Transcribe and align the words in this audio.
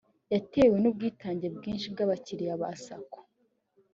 yatewe 0.33 0.75
n’ubwitabire 0.79 1.47
bwinshi 1.57 1.87
bw’abakiriya 1.93 2.61
ba 2.61 2.69
Sacco 2.83 3.19